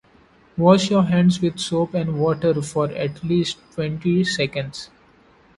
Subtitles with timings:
[0.57, 4.89] Wash your hands with soap and water for at least twenty seconds.